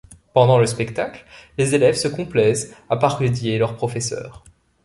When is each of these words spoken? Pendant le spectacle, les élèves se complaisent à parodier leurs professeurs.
Pendant 0.33 0.57
le 0.57 0.65
spectacle, 0.65 1.25
les 1.59 1.75
élèves 1.75 1.93
se 1.93 2.07
complaisent 2.07 2.75
à 2.89 2.97
parodier 2.97 3.59
leurs 3.59 3.75
professeurs. 3.75 4.43